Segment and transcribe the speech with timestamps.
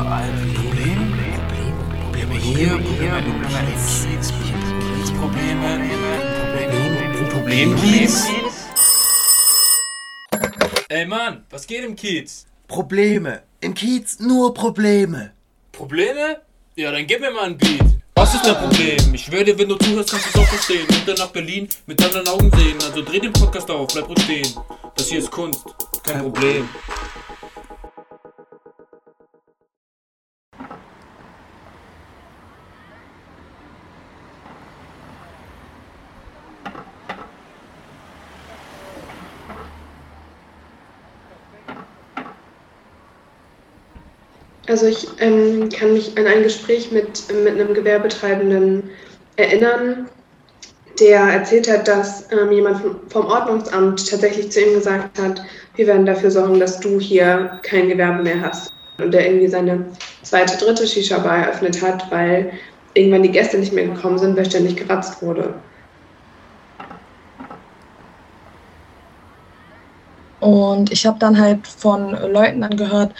[0.00, 1.06] überall Probleme.
[2.02, 4.32] Probleme hier, Probleme im Kiez,
[5.20, 5.90] Probleme,
[6.40, 8.26] Probleme, Problemkiez.
[10.88, 12.46] Ey Mann, was geht im Kiez?
[12.68, 13.42] Probleme.
[13.60, 15.32] Im Kiez nur Probleme.
[15.72, 16.40] Probleme?
[16.74, 17.80] Ja, dann gib mir mal ein Beat.
[18.14, 19.14] Was ist dein Problem?
[19.14, 20.86] Ich dir, wenn du zuhörst, kannst du es auch verstehen.
[20.88, 22.76] Und dann nach Berlin mit anderen Augen sehen.
[22.82, 24.54] Also dreh den Podcast auf, bleib ruhig stehen.
[24.94, 25.64] Das hier ist Kunst,
[26.02, 26.68] kein Problem.
[44.68, 48.90] Also ich ähm, kann mich an ein Gespräch mit, mit einem Gewerbetreibenden
[49.36, 50.08] erinnern,
[50.98, 55.42] der erzählt hat, dass ähm, jemand vom Ordnungsamt tatsächlich zu ihm gesagt hat,
[55.76, 58.72] wir werden dafür sorgen, dass du hier kein Gewerbe mehr hast.
[58.98, 62.50] Und der irgendwie seine zweite, dritte Shisha-Bar eröffnet hat, weil
[62.94, 65.54] irgendwann die Gäste nicht mehr gekommen sind, weil ständig geratzt wurde.
[70.46, 73.12] Und ich habe dann halt von Leuten dann gehört,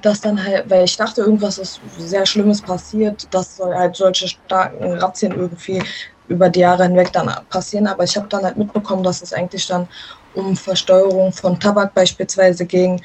[0.00, 4.26] dass dann halt, weil ich dachte, irgendwas ist sehr Schlimmes passiert, dass soll halt solche
[4.26, 5.82] starken Razzien irgendwie
[6.28, 7.86] über die Jahre hinweg dann passieren.
[7.86, 9.86] Aber ich habe dann halt mitbekommen, dass es eigentlich dann
[10.32, 12.98] um Versteuerung von Tabak beispielsweise ging.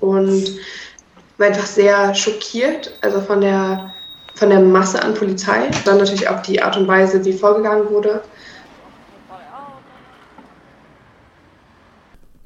[0.00, 0.48] Und
[1.36, 3.92] war einfach sehr schockiert, also von der,
[4.34, 5.68] von der Masse an Polizei.
[5.84, 8.22] Dann natürlich auch die Art und Weise, wie vorgegangen wurde.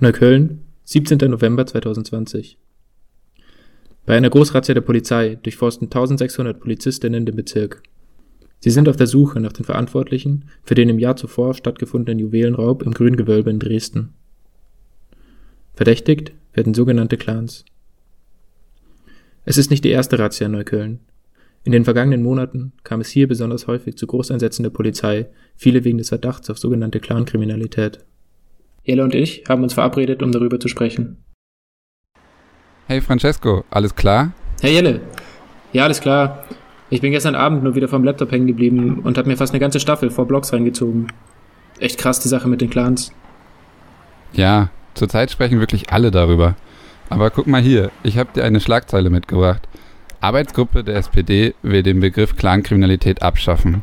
[0.00, 1.18] Neukölln, 17.
[1.30, 2.58] November 2020.
[4.04, 7.80] Bei einer Großrazzia der Polizei durchforsten 1600 Polizistinnen den Bezirk.
[8.58, 12.82] Sie sind auf der Suche nach den Verantwortlichen für den im Jahr zuvor stattgefundenen Juwelenraub
[12.82, 14.14] im Grüngewölbe in Dresden.
[15.74, 17.64] Verdächtigt werden sogenannte Clans.
[19.44, 20.98] Es ist nicht die erste Razzia in Neukölln.
[21.62, 25.98] In den vergangenen Monaten kam es hier besonders häufig zu Großeinsätzen der Polizei, viele wegen
[25.98, 28.04] des Verdachts auf sogenannte Clankriminalität.
[28.84, 31.24] Jelle und ich haben uns verabredet, um darüber zu sprechen.
[32.86, 34.32] Hey Francesco, alles klar?
[34.60, 35.00] Hey Jelle.
[35.72, 36.44] Ja, alles klar.
[36.90, 39.60] Ich bin gestern Abend nur wieder vom Laptop hängen geblieben und habe mir fast eine
[39.60, 41.08] ganze Staffel vor Blogs reingezogen.
[41.78, 43.10] Echt krass die Sache mit den Clans.
[44.34, 46.54] Ja, zurzeit sprechen wirklich alle darüber.
[47.08, 49.66] Aber guck mal hier, ich habe dir eine Schlagzeile mitgebracht.
[50.20, 53.82] Arbeitsgruppe der SPD will den Begriff Clankriminalität abschaffen.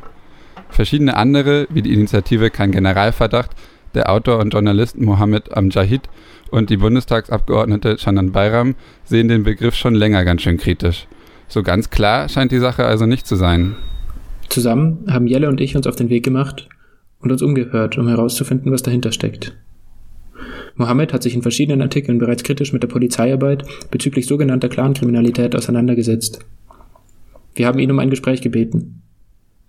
[0.70, 3.52] Verschiedene andere, wie die Initiative Kein Generalverdacht,
[3.94, 6.02] der Autor und Journalist Mohammed Amjahid
[6.50, 11.08] und die Bundestagsabgeordnete Shannon Bayram sehen den Begriff schon länger ganz schön kritisch.
[11.48, 13.76] So ganz klar scheint die Sache also nicht zu sein.
[14.50, 16.68] Zusammen haben Jelle und ich uns auf den Weg gemacht
[17.20, 19.54] und uns umgehört, um herauszufinden, was dahinter steckt.
[20.76, 26.40] Mohammed hat sich in verschiedenen Artikeln bereits kritisch mit der Polizeiarbeit bezüglich sogenannter Clankriminalität auseinandergesetzt.
[27.54, 29.02] Wir haben ihn um ein Gespräch gebeten.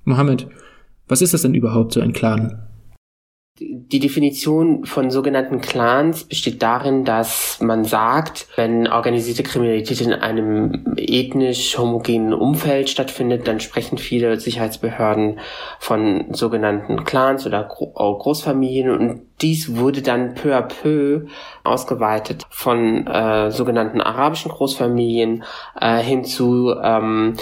[0.05, 0.47] Mohammed,
[1.09, 2.63] was ist das denn überhaupt so ein Clan?
[3.61, 10.95] Die Definition von sogenannten Clans besteht darin, dass man sagt, wenn organisierte Kriminalität in einem
[10.97, 15.39] ethnisch homogenen Umfeld stattfindet, dann sprechen viele Sicherheitsbehörden
[15.79, 21.27] von sogenannten Clans oder Großfamilien und dies wurde dann peu à peu
[21.65, 25.45] ausgeweitet von äh, sogenannten arabischen Großfamilien
[25.81, 27.35] äh, hin zu ähm,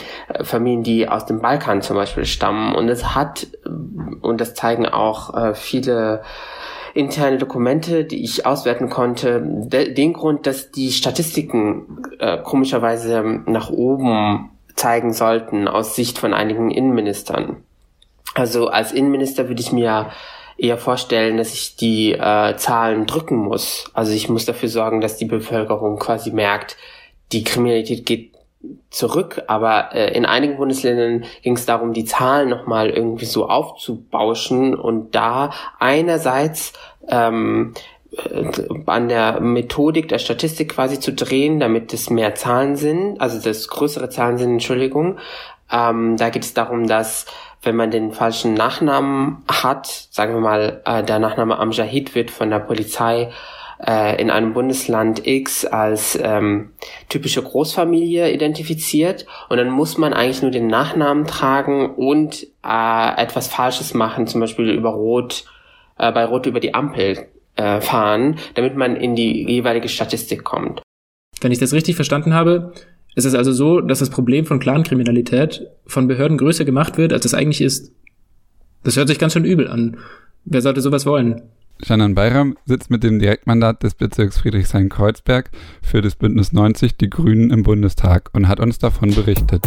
[0.43, 2.75] Familien, die aus dem Balkan zum Beispiel stammen.
[2.75, 3.47] Und es hat,
[4.21, 6.23] und das zeigen auch äh, viele
[6.95, 13.71] interne Dokumente, die ich auswerten konnte, de den Grund, dass die Statistiken äh, komischerweise nach
[13.71, 17.63] oben zeigen sollten aus Sicht von einigen Innenministern.
[18.35, 20.11] Also als Innenminister würde ich mir
[20.61, 23.91] eher vorstellen, dass ich die äh, Zahlen drücken muss.
[23.95, 26.77] Also ich muss dafür sorgen, dass die Bevölkerung quasi merkt,
[27.33, 28.35] die Kriminalität geht
[28.91, 34.75] zurück, aber äh, in einigen Bundesländern ging es darum, die Zahlen nochmal irgendwie so aufzubauschen
[34.75, 36.75] und da einerseits
[37.09, 37.73] ähm,
[38.13, 38.45] äh,
[38.85, 43.69] an der Methodik der Statistik quasi zu drehen, damit es mehr Zahlen sind, also das
[43.69, 45.19] größere Zahlen sind, Entschuldigung.
[45.73, 47.25] Ähm, da geht es darum, dass
[47.63, 52.51] wenn man den falschen Nachnamen hat, sagen wir mal, äh, der Nachname Amjahid wird von
[52.51, 53.31] der Polizei
[53.87, 56.73] äh, in einem Bundesland X als ähm,
[57.09, 63.49] typische Großfamilie identifiziert und dann muss man eigentlich nur den Nachnamen tragen und äh, etwas
[63.49, 65.45] Falsches machen, zum Beispiel über Rot,
[65.99, 70.83] äh, bei Rot über die Ampel äh, fahren, damit man in die jeweilige Statistik kommt.
[71.41, 72.73] Wenn ich das richtig verstanden habe,
[73.17, 77.25] es ist also so, dass das Problem von Clankriminalität von Behörden größer gemacht wird, als
[77.25, 77.93] es eigentlich ist.
[78.85, 79.97] Das hört sich ganz schön übel an.
[80.45, 81.43] Wer sollte sowas wollen?
[81.83, 85.51] Shannon Bayram sitzt mit dem Direktmandat des Bezirks Friedrichshain-Kreuzberg
[85.83, 89.63] für das Bündnis 90 Die Grünen im Bundestag und hat uns davon berichtet.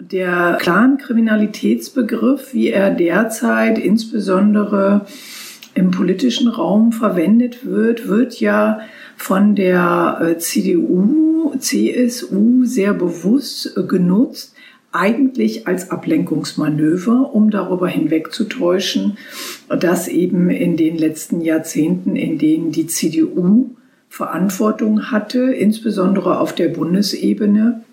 [0.00, 5.06] Der Clan-Kriminalitätsbegriff, wie er derzeit insbesondere
[5.74, 8.80] im politischen Raum verwendet wird, wird ja
[9.16, 14.54] von der äh, CDU, CSU sehr bewusst äh, genutzt,
[14.92, 19.18] eigentlich als Ablenkungsmanöver, um darüber hinwegzutäuschen,
[19.68, 23.70] dass eben in den letzten Jahrzehnten, in denen die CDU
[24.08, 27.84] Verantwortung hatte, insbesondere auf der Bundesebene,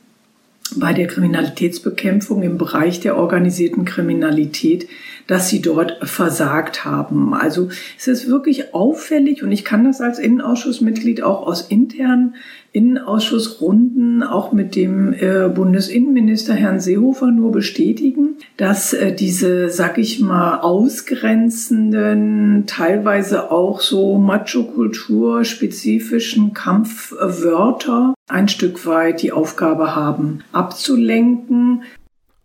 [0.76, 4.88] bei der Kriminalitätsbekämpfung im Bereich der organisierten Kriminalität,
[5.28, 7.34] dass sie dort versagt haben.
[7.34, 12.36] Also es ist wirklich auffällig und ich kann das als Innenausschussmitglied auch aus internen
[12.78, 20.20] Innenausschussrunden auch mit dem äh, Bundesinnenminister Herrn Seehofer nur bestätigen, dass äh, diese, sag ich
[20.20, 31.82] mal, ausgrenzenden, teilweise auch so Macho-Kultur spezifischen Kampfwörter ein Stück weit die Aufgabe haben, abzulenken.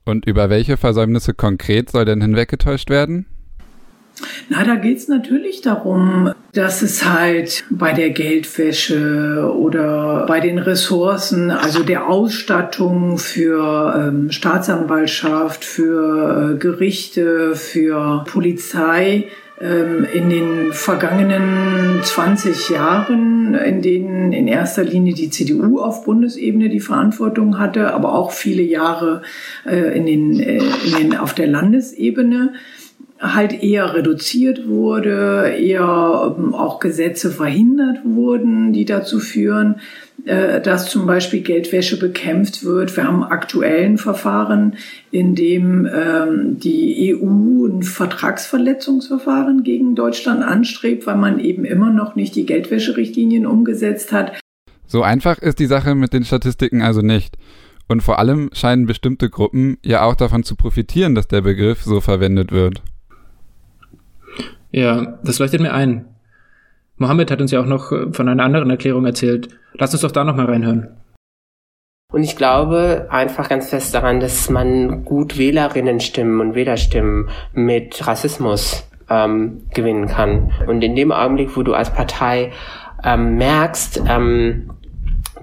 [0.04, 3.26] Und über welche Versäumnisse konkret soll denn hinweggetäuscht werden?
[4.48, 11.50] Na, da geht's natürlich darum, dass es halt bei der Geldwäsche oder bei den Ressourcen,
[11.50, 19.28] also der Ausstattung für ähm, Staatsanwaltschaft, für äh, Gerichte, für Polizei,
[19.62, 26.80] in den vergangenen 20 Jahren, in denen in erster Linie die CDU auf Bundesebene die
[26.80, 29.22] Verantwortung hatte, aber auch viele Jahre
[29.64, 32.54] äh, in den, äh, in den, auf der Landesebene,
[33.20, 39.76] halt eher reduziert wurde, eher ähm, auch Gesetze verhindert wurden, die dazu führen,
[40.24, 42.96] dass zum Beispiel Geldwäsche bekämpft wird.
[42.96, 44.76] Wir haben aktuellen Verfahren,
[45.10, 52.14] in dem ähm, die EU ein Vertragsverletzungsverfahren gegen Deutschland anstrebt, weil man eben immer noch
[52.14, 54.38] nicht die Geldwäscherichtlinien umgesetzt hat.
[54.86, 57.36] So einfach ist die Sache mit den Statistiken also nicht.
[57.88, 62.00] Und vor allem scheinen bestimmte Gruppen ja auch davon zu profitieren, dass der Begriff so
[62.00, 62.82] verwendet wird.
[64.70, 66.06] Ja, das leuchtet mir ein.
[66.96, 69.48] Mohammed hat uns ja auch noch äh, von einer anderen Erklärung erzählt.
[69.74, 70.96] Lass uns doch da nochmal reinhören.
[72.12, 78.86] Und ich glaube einfach ganz fest daran, dass man gut Wählerinnenstimmen und Wählerstimmen mit Rassismus
[79.08, 80.52] ähm, gewinnen kann.
[80.66, 82.52] Und in dem Augenblick, wo du als Partei
[83.02, 84.70] ähm, merkst, ähm,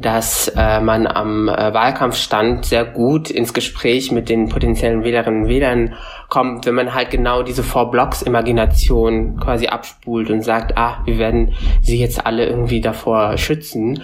[0.01, 5.49] dass äh, man am äh, Wahlkampfstand sehr gut ins Gespräch mit den potenziellen Wählerinnen und
[5.49, 5.95] Wählern
[6.29, 11.99] kommt, wenn man halt genau diese Four-Blocks-Imagination quasi abspult und sagt, ah, wir werden sie
[11.99, 14.01] jetzt alle irgendwie davor schützen,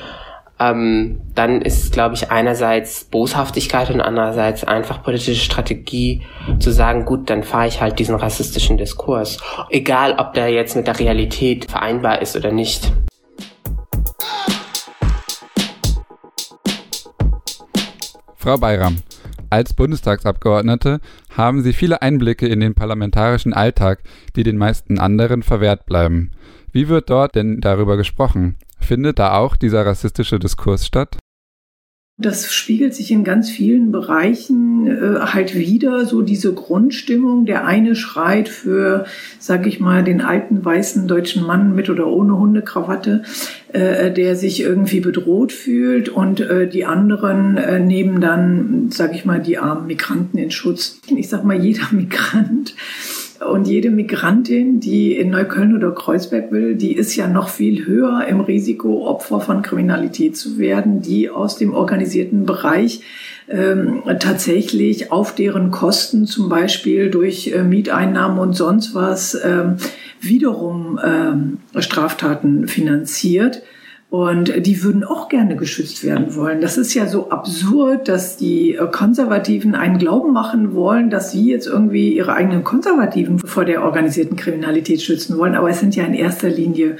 [0.59, 6.21] ähm, dann ist, glaube ich, einerseits Boshaftigkeit und andererseits einfach politische Strategie
[6.59, 9.37] zu sagen, gut, dann fahre ich halt diesen rassistischen Diskurs.
[9.69, 12.91] Egal, ob der jetzt mit der Realität vereinbar ist oder nicht.
[18.45, 18.97] Frau Bayram,
[19.49, 20.99] als Bundestagsabgeordnete
[21.35, 24.03] haben Sie viele Einblicke in den parlamentarischen Alltag,
[24.35, 26.29] die den meisten anderen verwehrt bleiben.
[26.71, 28.57] Wie wird dort denn darüber gesprochen?
[28.79, 31.17] Findet da auch dieser rassistische Diskurs statt?
[32.17, 37.45] Das spiegelt sich in ganz vielen Bereichen äh, halt wieder, so diese Grundstimmung.
[37.45, 39.05] Der eine schreit für,
[39.37, 43.23] sag ich mal, den alten weißen deutschen Mann mit oder ohne Hundekrawatte,
[43.73, 49.25] äh, der sich irgendwie bedroht fühlt und äh, die anderen äh, nehmen dann, sag ich
[49.25, 51.01] mal, die armen Migranten in Schutz.
[51.13, 52.75] Ich sag mal, jeder Migrant
[53.39, 58.25] und jede Migrantin, die in Neukölln oder Kreuzberg will, die ist ja noch viel höher
[58.27, 63.01] im Risiko, Opfer von Kriminalität zu werden, die aus dem organisierten Bereich
[63.47, 69.77] ähm, tatsächlich auf deren Kosten zum Beispiel durch äh, Mieteinnahmen und sonst was ähm,
[70.21, 73.61] wiederum ähm, Straftaten finanziert.
[74.09, 76.61] Und die würden auch gerne geschützt werden wollen.
[76.61, 81.49] Das ist ja so absurd, dass die äh, Konservativen einen Glauben machen wollen, dass sie
[81.49, 85.55] jetzt irgendwie ihre eigenen Konservativen vor der organisierten Kriminalität schützen wollen.
[85.55, 86.97] Aber es sind ja in erster Linie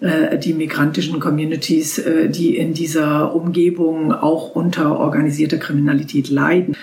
[0.00, 6.76] äh, die migrantischen Communities, äh, die in dieser Umgebung auch unter organisierter Kriminalität leiden.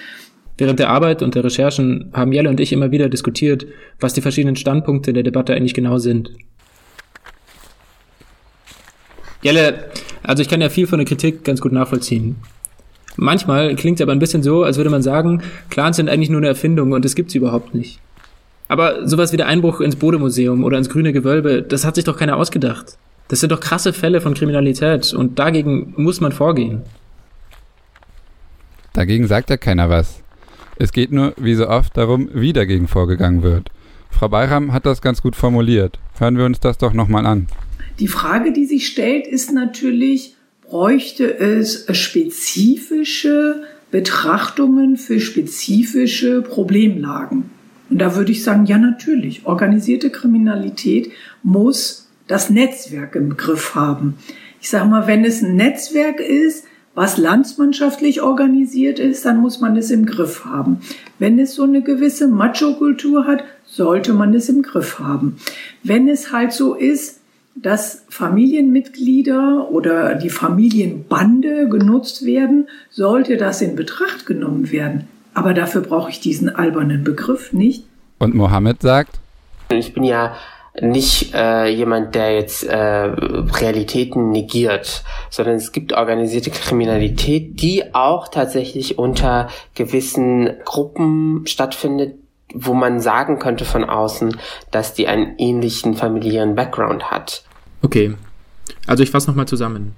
[0.58, 3.66] Während der Arbeit und der Recherchen haben Jelle und ich immer wieder diskutiert,
[4.00, 6.32] was die verschiedenen Standpunkte der Debatte eigentlich genau sind.
[9.44, 9.90] Jelle,
[10.24, 12.38] also ich kann ja viel von der Kritik ganz gut nachvollziehen.
[13.16, 16.40] Manchmal klingt es aber ein bisschen so, als würde man sagen, Clans sind eigentlich nur
[16.40, 18.00] eine Erfindung und es gibt sie überhaupt nicht.
[18.68, 22.18] Aber sowas wie der Einbruch ins Bodemuseum oder ins Grüne Gewölbe, das hat sich doch
[22.18, 22.98] keiner ausgedacht.
[23.28, 26.82] Das sind doch krasse Fälle von Kriminalität und dagegen muss man vorgehen.
[28.94, 30.22] Dagegen sagt ja keiner was.
[30.78, 33.70] Es geht nur, wie so oft, darum, wie dagegen vorgegangen wird.
[34.10, 36.00] Frau Bayram hat das ganz gut formuliert.
[36.18, 37.48] Hören wir uns das doch nochmal an.
[38.00, 47.52] Die Frage, die sich stellt, ist natürlich, bräuchte es spezifische Betrachtungen für spezifische Problemlagen?
[47.90, 49.46] Und da würde ich sagen, ja natürlich.
[49.46, 51.12] Organisierte Kriminalität
[51.44, 54.16] muss das Netzwerk im Griff haben.
[54.60, 59.76] Ich sage mal, wenn es ein Netzwerk ist, was landsmannschaftlich organisiert ist, dann muss man
[59.78, 60.78] es im Griff haben.
[61.20, 65.38] Wenn es so eine gewisse Macho-Kultur hat, sollte man es im Griff haben.
[65.84, 67.20] Wenn es halt so ist,
[67.56, 75.08] dass Familienmitglieder oder die Familienbande genutzt werden, sollte das in Betracht genommen werden.
[75.34, 77.86] Aber dafür brauche ich diesen albernen Begriff nicht.
[78.20, 79.20] Und Mohammed sagt?
[79.70, 80.36] Ich bin ja
[80.82, 88.28] nicht äh, jemand, der jetzt äh, Realitäten negiert, sondern es gibt organisierte Kriminalität, die auch
[88.28, 92.16] tatsächlich unter gewissen Gruppen stattfindet,
[92.54, 94.38] wo man sagen könnte von außen,
[94.72, 97.44] dass die einen ähnlichen familiären Background hat.
[97.82, 98.16] Okay,
[98.88, 99.96] also ich fasse nochmal zusammen.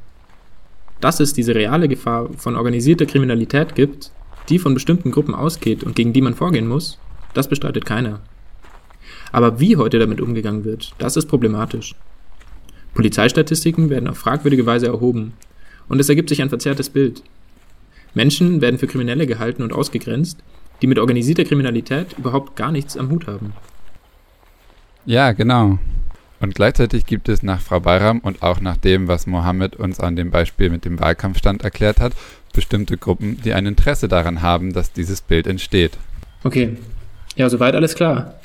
[1.02, 4.12] Dass es diese reale Gefahr von organisierter Kriminalität gibt,
[4.50, 6.98] die von bestimmten Gruppen ausgeht und gegen die man vorgehen muss,
[7.34, 8.22] das bestreitet keiner.
[9.32, 11.96] Aber wie heute damit umgegangen wird, das ist problematisch.
[12.94, 15.34] Polizeistatistiken werden auf fragwürdige Weise erhoben
[15.90, 17.24] und es ergibt sich ein verzerrtes Bild.
[18.14, 20.40] Menschen werden für Kriminelle gehalten und ausgegrenzt,
[20.82, 23.54] die mit organisierter Kriminalität überhaupt gar nichts am Hut haben.
[25.06, 25.80] Ja, genau.
[26.40, 30.16] Und gleichzeitig gibt es nach Frau Bayram und auch nach dem, was Mohammed uns an
[30.16, 32.14] dem Beispiel mit dem Wahlkampfstand erklärt hat,
[32.54, 35.98] bestimmte Gruppen, die ein Interesse daran haben, dass dieses Bild entsteht.
[36.44, 36.78] Okay,
[37.36, 38.36] ja, soweit alles klar.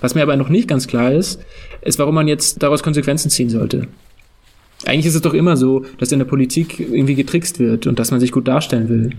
[0.00, 1.40] Was mir aber noch nicht ganz klar ist,
[1.80, 3.86] ist, warum man jetzt daraus Konsequenzen ziehen sollte.
[4.84, 8.10] Eigentlich ist es doch immer so, dass in der Politik irgendwie getrickst wird und dass
[8.10, 9.10] man sich gut darstellen will.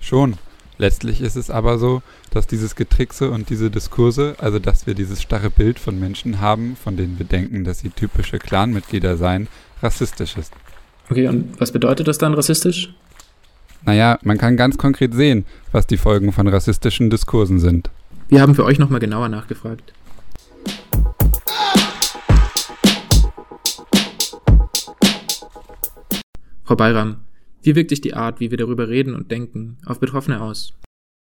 [0.00, 0.34] Schon.
[0.76, 5.22] Letztlich ist es aber so, dass dieses Getrickse und diese Diskurse, also dass wir dieses
[5.22, 9.46] starre Bild von Menschen haben, von denen wir denken, dass sie typische Clanmitglieder seien,
[9.82, 10.52] rassistisch ist.
[11.10, 12.92] Okay, und was bedeutet das dann rassistisch?
[13.84, 17.90] Naja, man kann ganz konkret sehen, was die Folgen von rassistischen Diskursen sind.
[18.28, 19.92] Wir haben für euch nochmal genauer nachgefragt.
[26.64, 27.23] Frau Bayram,
[27.64, 30.74] wie wirkt sich die Art, wie wir darüber reden und denken, auf Betroffene aus?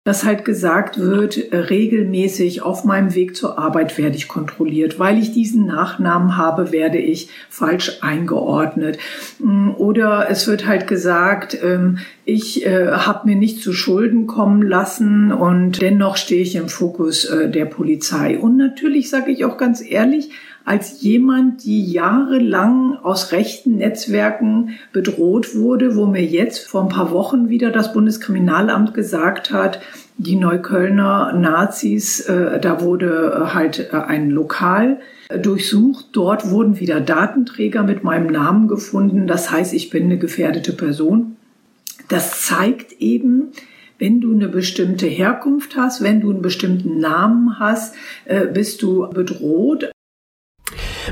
[0.06, 5.00] dass halt gesagt wird, äh, regelmäßig auf meinem Weg zur Arbeit werde ich kontrolliert.
[5.00, 8.98] Weil ich diesen Nachnamen habe, werde ich falsch eingeordnet.
[9.40, 14.62] Mm, oder es wird halt gesagt, ähm, ich äh, habe mir nicht zu Schulden kommen
[14.62, 18.38] lassen und dennoch stehe ich im Fokus äh, der Polizei.
[18.38, 20.32] Und natürlich sage ich auch ganz ehrlich,
[20.66, 27.12] als jemand, die jahrelang aus rechten Netzwerken bedroht wurde, wo mir jetzt vor ein paar
[27.12, 29.82] Wochen wieder das Bundeskriminalamt gesagt hat,
[30.18, 36.08] die Neuköllner Nazis, äh, da wurde äh, halt äh, ein Lokal äh, durchsucht.
[36.14, 39.28] Dort wurden wieder Datenträger mit meinem Namen gefunden.
[39.28, 41.36] Das heißt, ich bin eine gefährdete Person.
[42.10, 43.52] Das zeigt eben,
[43.98, 49.10] wenn du eine bestimmte Herkunft hast, wenn du einen bestimmten Namen hast, äh, bist du
[49.10, 49.93] bedroht.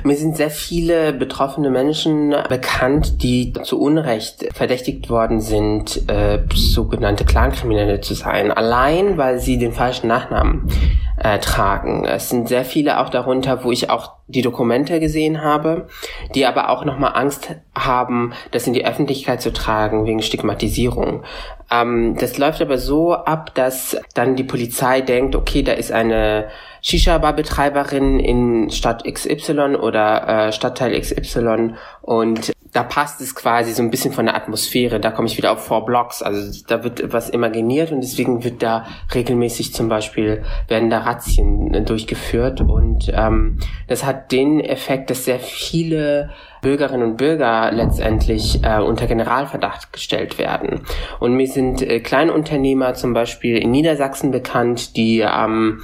[0.04, 7.26] Mir sind sehr viele betroffene Menschen bekannt, die zu Unrecht verdächtigt worden sind, äh, sogenannte
[7.26, 10.70] Clankriminelle zu sein, allein weil sie den falschen Nachnamen
[11.18, 12.06] äh, tragen.
[12.06, 15.88] Es sind sehr viele auch darunter, wo ich auch die Dokumente gesehen habe,
[16.34, 21.24] die aber auch nochmal Angst haben, das in die Öffentlichkeit zu tragen wegen Stigmatisierung.
[21.72, 26.50] Ähm, das läuft aber so ab, dass dann die Polizei denkt, okay, da ist eine
[26.82, 33.92] Shisha-Bar-Betreiberin in Stadt XY oder äh, Stadtteil XY und da passt es quasi so ein
[33.92, 35.00] bisschen von der Atmosphäre.
[35.00, 36.22] Da komme ich wieder auf Four Blocks.
[36.22, 41.86] Also da wird etwas imaginiert und deswegen wird da regelmäßig zum Beispiel werden da Razzien
[41.86, 46.30] durchgeführt und ähm, das hat den Effekt, dass sehr viele
[46.62, 50.82] Bürgerinnen und Bürger letztendlich äh, unter Generalverdacht gestellt werden.
[51.20, 55.82] Und mir sind äh, Kleinunternehmer zum Beispiel in Niedersachsen bekannt, die ähm,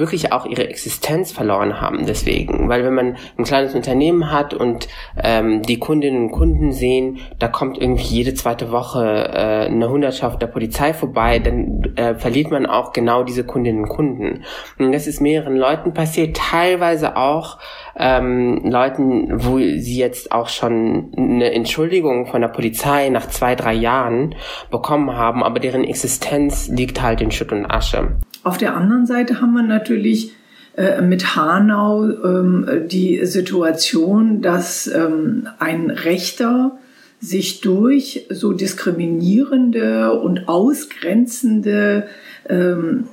[0.00, 2.68] wirklich auch ihre Existenz verloren haben deswegen.
[2.68, 4.88] Weil wenn man ein kleines Unternehmen hat und
[5.22, 10.42] ähm, die Kundinnen und Kunden sehen, da kommt irgendwie jede zweite Woche äh, eine Hundertschaft
[10.42, 14.44] der Polizei vorbei, dann äh, verliert man auch genau diese Kundinnen und Kunden.
[14.78, 17.58] Und das ist mehreren Leuten passiert, teilweise auch
[17.96, 23.74] ähm, Leuten, wo sie jetzt auch schon eine Entschuldigung von der Polizei nach zwei, drei
[23.74, 24.34] Jahren
[24.70, 28.16] bekommen haben, aber deren Existenz liegt halt in Schutt und Asche.
[28.42, 30.32] Auf der anderen Seite haben wir natürlich
[30.76, 36.78] äh, mit Hanau ähm, die Situation, dass ähm, ein Rechter
[37.20, 42.06] sich durch so diskriminierende und ausgrenzende
[42.48, 43.04] ähm,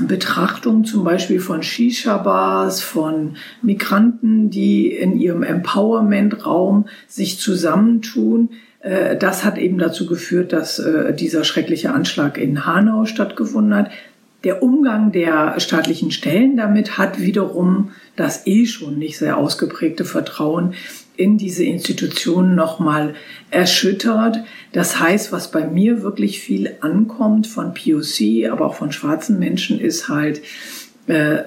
[0.00, 8.50] Betrachtung zum Beispiel von Shisha-Bars, von Migranten, die in ihrem Empowerment-Raum sich zusammentun.
[8.80, 13.90] Äh, das hat eben dazu geführt, dass äh, dieser schreckliche Anschlag in Hanau stattgefunden hat.
[14.44, 20.74] Der Umgang der staatlichen Stellen damit hat wiederum das eh schon nicht sehr ausgeprägte Vertrauen
[21.16, 23.14] in diese Institutionen nochmal
[23.50, 24.38] erschüttert.
[24.72, 29.78] Das heißt, was bei mir wirklich viel ankommt von POC, aber auch von schwarzen Menschen,
[29.78, 30.42] ist halt,
[31.06, 31.38] äh,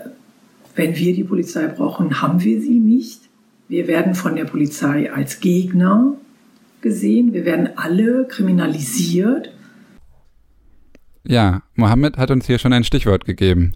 [0.75, 3.21] wenn wir die Polizei brauchen, haben wir sie nicht.
[3.67, 6.13] Wir werden von der Polizei als Gegner
[6.81, 7.33] gesehen.
[7.33, 9.51] Wir werden alle kriminalisiert.
[11.27, 13.73] Ja, Mohammed hat uns hier schon ein Stichwort gegeben.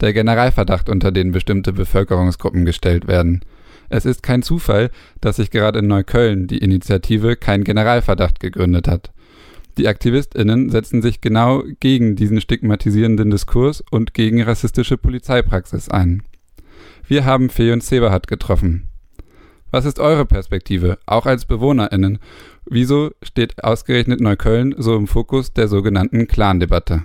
[0.00, 3.42] Der Generalverdacht, unter den bestimmte Bevölkerungsgruppen gestellt werden.
[3.88, 4.90] Es ist kein Zufall,
[5.20, 9.12] dass sich gerade in Neukölln die Initiative Kein Generalverdacht gegründet hat.
[9.78, 16.22] Die AktivistInnen setzen sich genau gegen diesen stigmatisierenden Diskurs und gegen rassistische Polizeipraxis ein.
[17.06, 18.88] Wir haben Fee und Seberhat getroffen.
[19.70, 22.18] Was ist eure Perspektive, auch als BewohnerInnen?
[22.66, 27.04] Wieso steht ausgerechnet Neukölln so im Fokus der sogenannten Clan-Debatte?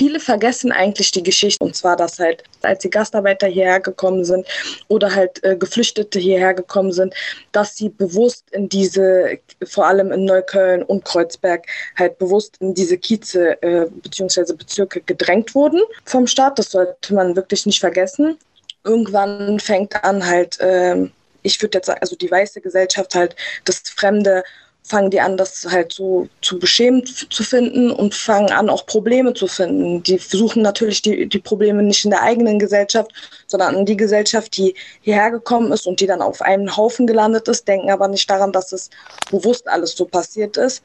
[0.00, 4.46] Viele vergessen eigentlich die Geschichte und zwar, dass halt, als die Gastarbeiter hierher gekommen sind
[4.88, 7.12] oder halt äh, Geflüchtete hierher gekommen sind,
[7.52, 11.66] dass sie bewusst in diese, vor allem in Neukölln und Kreuzberg,
[11.98, 14.54] halt bewusst in diese Kieze äh, bzw.
[14.54, 16.58] Bezirke gedrängt wurden vom Staat.
[16.58, 18.38] Das sollte man wirklich nicht vergessen.
[18.84, 21.10] Irgendwann fängt an halt, äh,
[21.42, 24.44] ich würde jetzt sagen, also die weiße Gesellschaft halt das Fremde
[24.82, 29.34] fangen die an, das halt so zu beschämend zu finden und fangen an, auch Probleme
[29.34, 30.02] zu finden.
[30.02, 33.12] Die suchen natürlich die, die Probleme nicht in der eigenen Gesellschaft,
[33.46, 37.46] sondern in die Gesellschaft, die hierher gekommen ist und die dann auf einem Haufen gelandet
[37.48, 38.90] ist, denken aber nicht daran, dass es
[39.30, 40.82] bewusst alles so passiert ist.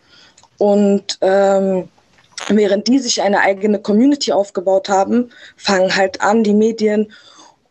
[0.58, 1.90] Und ähm,
[2.50, 7.12] während die sich eine eigene Community aufgebaut haben, fangen halt an, die Medien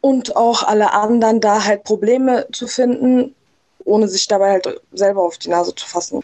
[0.01, 3.35] und auch alle anderen da halt Probleme zu finden
[3.85, 6.23] ohne sich dabei halt selber auf die Nase zu fassen.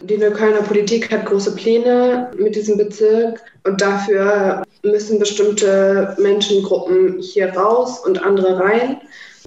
[0.00, 7.54] Die Neuköllner Politik hat große Pläne mit diesem Bezirk und dafür müssen bestimmte Menschengruppen hier
[7.54, 8.98] raus und andere rein.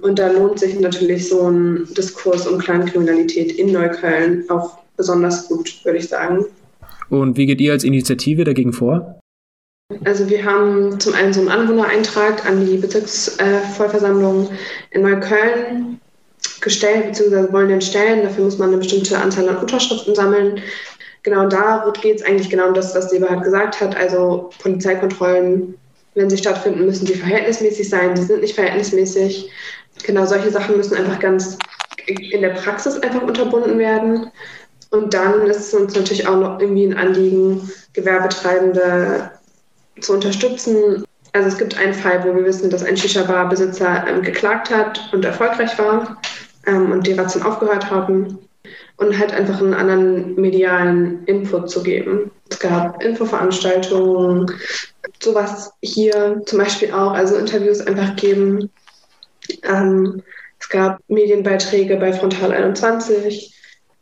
[0.02, 5.80] Und da lohnt sich natürlich so ein Diskurs um Kleinkriminalität in Neukölln auch besonders gut,
[5.84, 6.44] würde ich sagen.
[7.10, 9.20] Und wie geht ihr als Initiative dagegen vor?
[10.04, 14.50] Also wir haben zum einen so einen Anwohnereintrag an die Bezirksvollversammlung
[14.90, 16.00] in Neukölln
[16.68, 18.22] gestellt, beziehungsweise wollen den stellen.
[18.22, 20.62] Dafür muss man eine bestimmte Anzahl an Unterschriften sammeln.
[21.22, 23.96] Genau da geht es eigentlich genau um das, was Seberhard gesagt hat.
[23.96, 25.74] Also Polizeikontrollen,
[26.14, 28.14] wenn sie stattfinden, müssen die verhältnismäßig sein.
[28.14, 29.50] Die sind nicht verhältnismäßig.
[30.04, 31.58] Genau solche Sachen müssen einfach ganz
[32.06, 34.30] in der Praxis einfach unterbunden werden.
[34.90, 39.30] Und dann ist es uns natürlich auch noch irgendwie ein Anliegen, Gewerbetreibende
[40.00, 41.04] zu unterstützen.
[41.32, 45.24] Also es gibt einen Fall, wo wir wissen, dass ein Shisha-Bar-Besitzer ähm, geklagt hat und
[45.24, 46.18] erfolgreich war
[46.68, 48.38] ähm, und die Razzien aufgehört haben
[48.98, 52.30] und halt einfach einen anderen medialen Input zu geben.
[52.50, 54.52] Es gab Infoveranstaltungen,
[55.22, 58.70] sowas hier zum Beispiel auch, also Interviews einfach geben.
[59.62, 60.22] Ähm,
[60.60, 63.54] es gab Medienbeiträge bei Frontal 21.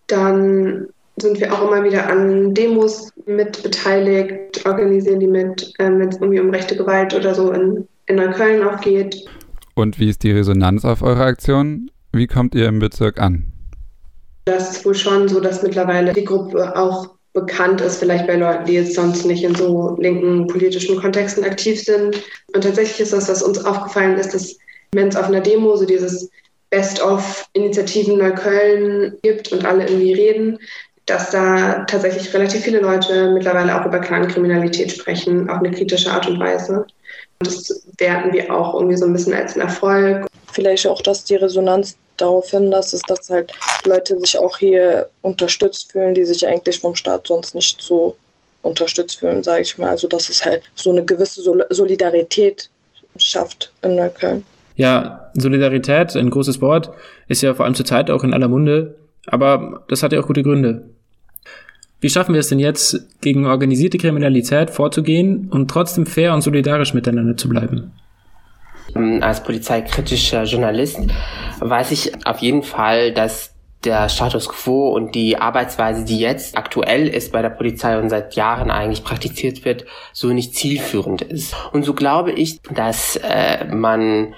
[0.07, 6.09] Dann sind wir auch immer wieder an Demos mit beteiligt, organisieren die mit, ähm, wenn
[6.09, 9.25] es irgendwie um rechte Gewalt oder so in, in Neukölln auch geht.
[9.75, 11.91] Und wie ist die Resonanz auf eure Aktion?
[12.17, 13.45] Wie kommt ihr im Bezirk an?
[14.47, 18.65] Das ist wohl schon so, dass mittlerweile die Gruppe auch bekannt ist, vielleicht bei Leuten,
[18.65, 22.23] die jetzt sonst nicht in so linken politischen Kontexten aktiv sind.
[22.55, 24.57] Und tatsächlich ist das, was uns aufgefallen ist, dass
[24.93, 26.31] wenn es auf einer Demo so dieses
[26.71, 30.59] Best-of-Initiativen Neukölln gibt und alle irgendwie reden,
[31.05, 36.27] dass da tatsächlich relativ viele Leute mittlerweile auch über Clankriminalität sprechen, auf eine kritische Art
[36.27, 36.87] und Weise.
[37.41, 40.27] Das werten wir auch irgendwie so ein bisschen als einen Erfolg.
[40.51, 43.53] Vielleicht auch, dass die Resonanz darauf hin, dass es, dass halt
[43.85, 48.17] Leute sich auch hier unterstützt fühlen, die sich eigentlich vom Staat sonst nicht so
[48.63, 49.91] unterstützt fühlen, sage ich mal.
[49.91, 52.71] Also dass es halt so eine gewisse Solidarität
[53.17, 54.45] schafft in Neukölln.
[54.77, 56.91] Ja, Solidarität, ein großes Wort,
[57.29, 60.27] ist ja vor allem zur Zeit auch in aller Munde, aber das hat ja auch
[60.27, 60.91] gute Gründe.
[62.01, 66.93] Wie schaffen wir es denn jetzt, gegen organisierte Kriminalität vorzugehen und trotzdem fair und solidarisch
[66.93, 67.93] miteinander zu bleiben?
[68.95, 70.99] Ähm, als polizeikritischer Journalist
[71.61, 77.07] weiß ich auf jeden Fall, dass der Status quo und die Arbeitsweise, die jetzt aktuell
[77.07, 81.55] ist bei der Polizei und seit Jahren eigentlich praktiziert wird, so nicht zielführend ist.
[81.73, 84.35] Und so glaube ich, dass äh, man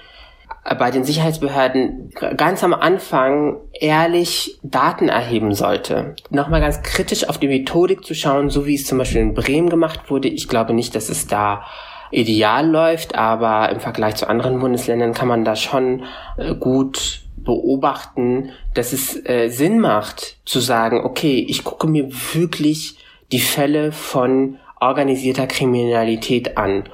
[0.77, 6.15] bei den Sicherheitsbehörden ganz am Anfang ehrlich Daten erheben sollte.
[6.29, 9.69] Nochmal ganz kritisch auf die Methodik zu schauen, so wie es zum Beispiel in Bremen
[9.69, 10.27] gemacht wurde.
[10.27, 11.65] Ich glaube nicht, dass es da
[12.11, 16.03] ideal läuft, aber im Vergleich zu anderen Bundesländern kann man da schon
[16.37, 22.97] äh, gut beobachten, dass es äh, Sinn macht zu sagen, okay, ich gucke mir wirklich
[23.31, 26.85] die Fälle von organisierter Kriminalität an.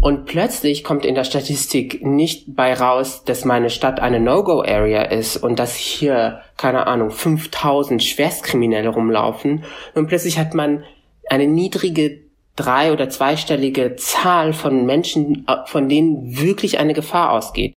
[0.00, 5.38] Und plötzlich kommt in der Statistik nicht bei raus, dass meine Stadt eine No-Go-Area ist
[5.38, 9.64] und dass hier, keine Ahnung, 5000 Schwerstkriminelle rumlaufen.
[9.94, 10.84] Und plötzlich hat man
[11.28, 12.21] eine niedrige
[12.56, 17.74] drei- oder zweistellige Zahl von Menschen, äh, von denen wirklich eine Gefahr ausgeht.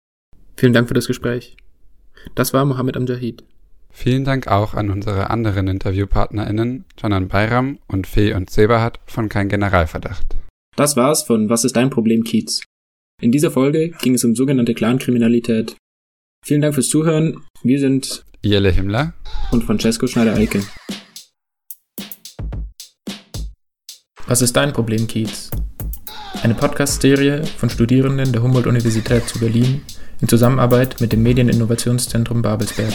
[0.57, 1.57] Vielen Dank für das Gespräch.
[2.35, 3.45] Das war Mohammed Amjahid.
[3.91, 9.49] Vielen Dank auch an unsere anderen InterviewpartnerInnen, Janan Bayram und Fee und Seberhat von Kein
[9.49, 10.37] Generalverdacht.
[10.77, 12.63] Das war's von Was ist dein Problem, Kiez?
[13.23, 15.77] In dieser Folge ging es um sogenannte Clankriminalität.
[16.45, 17.43] Vielen Dank fürs Zuhören.
[17.63, 19.15] Wir sind Jelle Himmler
[19.53, 20.63] und Francesco Schneider-Eicke.
[24.27, 25.51] Was ist dein Problem, Kiez?
[26.43, 29.83] Eine Podcast-Serie von Studierenden der Humboldt-Universität zu Berlin
[30.23, 32.95] in Zusammenarbeit mit dem Medieninnovationszentrum Babelsberg.